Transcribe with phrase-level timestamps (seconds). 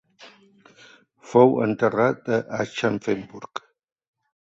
[1.33, 3.63] Fou enterrat a Aschaffenburg.